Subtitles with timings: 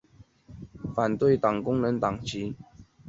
[0.95, 2.55] 反对党工人党籍。